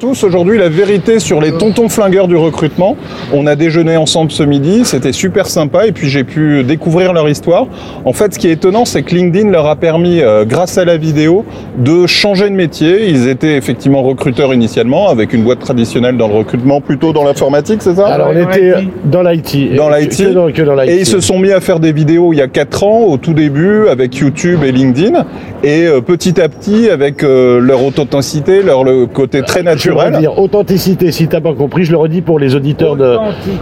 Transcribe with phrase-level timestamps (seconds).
[0.00, 0.24] tous.
[0.24, 2.96] Aujourd'hui, la vérité sur les tontons flingueurs du recrutement.
[3.34, 7.28] On a déjeuné ensemble ce midi, c'était super sympa et puis j'ai pu découvrir leur
[7.28, 7.66] histoire.
[8.06, 10.86] En fait, ce qui est étonnant, c'est que LinkedIn leur a permis, euh, grâce à
[10.86, 11.44] la vidéo,
[11.76, 13.10] de changer de métier.
[13.10, 17.82] Ils étaient effectivement recruteurs initialement, avec une boîte traditionnelle dans le recrutement, plutôt dans l'informatique,
[17.82, 18.06] c'est ça?
[18.06, 19.74] Alors on était dans l'IT.
[19.76, 20.16] Dans l'IT.
[20.16, 20.90] Que dans, que dans l'IT.
[20.90, 23.18] Et ils se sont mis à faire des vidéos il y a 4 ans, au
[23.18, 25.26] tout début, avec YouTube et LinkedIn.
[25.62, 30.20] Et euh, petit à petit, avec euh, leur authenticité, leur le côté très voudrais naturel,
[30.20, 33.16] dire authenticité, si t'as pas compris, je le redis pour les auditeurs de.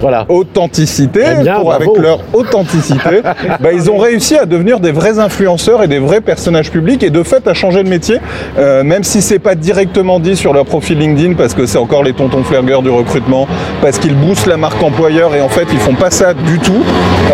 [0.00, 0.26] Voilà.
[0.28, 1.82] authenticité, Eh bien, pour- bravo.
[1.90, 3.20] avec leur authenticité,
[3.60, 7.10] bah, ils ont réussi à devenir des vrais influenceurs et des vrais personnages publics et
[7.10, 8.18] de fait à changer de métier,
[8.58, 12.02] euh, même si c'est pas directement dit sur leur profil LinkedIn parce que c'est encore
[12.02, 13.46] les tontons flingueurs du recrutement,
[13.82, 16.82] parce qu'ils boostent la marque employeur et en fait ils font pas ça du tout.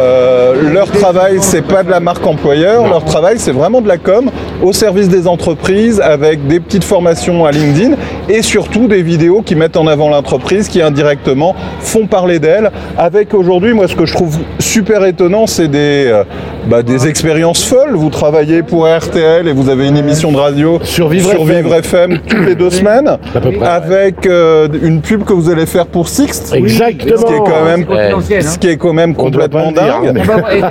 [0.00, 3.98] Euh, leur travail c'est pas de la marque employeur, leur travail c'est vraiment de la
[3.98, 4.30] com
[4.62, 7.94] au service des entreprises avec des petites formations à LinkedIn
[8.28, 12.70] et surtout des vidéos qui mettent en avant l'entreprise, qui indirectement font parler d'elle.
[12.96, 16.24] Avec aujourd'hui, moi ce que je trouve super étonnant, c'est des, euh,
[16.68, 17.94] bah, des expériences folles.
[17.94, 21.66] Vous travaillez pour RTL et vous avez une émission de radio Sur Vivre FM.
[21.72, 23.66] FM toutes les deux semaines, À peu près.
[23.66, 26.52] avec euh, une pub que vous allez faire pour Sixte.
[26.54, 27.16] Exactement.
[27.20, 28.40] Ce qui est quand même, hein.
[28.40, 30.12] ce qui est quand même complètement dingue.
[30.14, 30.42] mais- On pas.
[30.50, 30.70] Ah, n'est pas,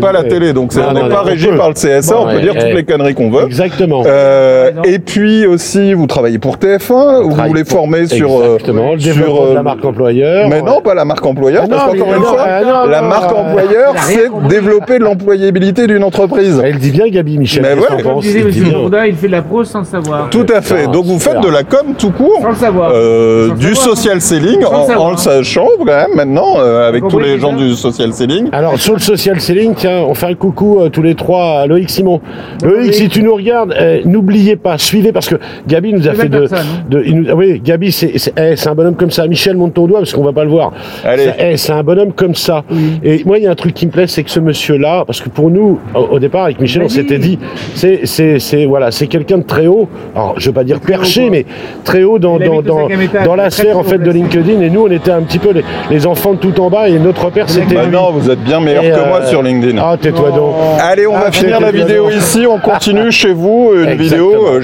[0.00, 2.34] pas à la télé, donc non, on n'est pas régi par le CSA, on Ouais,
[2.34, 3.44] peut dire toutes les conneries qu'on veut.
[3.46, 4.02] Exactement.
[4.06, 8.44] Euh, et puis aussi, vous travaillez pour TF1, où vous voulez pour- former sur, euh,
[8.54, 10.48] Exactement, le sur, développement de la marque employeur.
[10.48, 13.00] Mais non, pas la marque employeur, Ah parce qu'encore mais une fois, ah non, la
[13.02, 16.60] non, marque euh, employeur, c'est développer de l'employabilité d'une entreprise.
[16.64, 17.62] Elle dit bien, Gabi, Michel.
[17.62, 18.02] Mais ouais.
[18.02, 19.16] Comme disait Il M.
[19.16, 20.30] fait de la prose sans le savoir.
[20.30, 20.84] Tout à fait.
[20.86, 22.38] Ah, Donc vous faites de la com tout court.
[22.42, 22.90] Sans le savoir.
[22.94, 26.54] euh, Sans du savoir, social selling, Sans le en, en le sachant quand même maintenant,
[26.58, 28.48] euh, avec tous les gens ça du social selling.
[28.52, 31.66] Alors sur le social selling, tiens, on fait un coucou euh, tous les trois à
[31.66, 32.20] Loïc Simon.
[32.62, 32.94] Loïc, Loïc.
[32.94, 36.44] si tu nous regardes, euh, n'oubliez pas, suivez parce que Gabi nous a fait de,
[36.44, 36.56] hein.
[36.90, 39.26] de- il nous- ah oui, Gabi c'est c'est eh, c'est un bonhomme comme ça.
[39.26, 40.72] Michel monte ton doigt parce qu'on va pas le voir.
[41.04, 41.24] Allez.
[41.38, 42.64] C'est eh, c'est un bonhomme comme ça.
[43.04, 45.04] Et moi il y a un truc qui me plaît, c'est que ce monsieur là,
[45.06, 47.38] parce que pour nous au, au départ avec Michel on s'était dit,
[47.74, 49.88] c'est c'est c'est voilà, c'est quelqu'un de très haut.
[50.14, 51.46] Alors je veux pas dire perché, mais
[51.84, 54.16] très haut dans dans dans, cinquième étage, dans la sphère en fait de.
[54.16, 54.60] LinkedIn.
[54.62, 56.98] Et nous on était un petit peu les, les enfants de tout en bas et
[56.98, 57.74] notre père c'était.
[57.74, 59.78] Bah non, vous êtes bien meilleur Et, que moi euh, sur LinkedIn.
[59.78, 60.54] Ah, tais-toi donc.
[60.80, 62.46] Allez, on Ah, va finir la vidéo ici.
[62.48, 64.62] On continue chez vous une vidéo euh,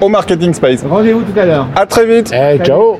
[0.00, 0.84] au Marketing Space.
[0.88, 1.66] Rendez-vous tout à l'heure.
[1.76, 2.32] À très vite.
[2.32, 2.98] Eh, ciao